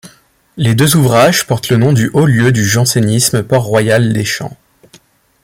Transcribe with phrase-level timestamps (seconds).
[0.57, 4.57] Les deux ouvrages portent le nom du haut-lieu du jansénisme Port-Royal des Champs.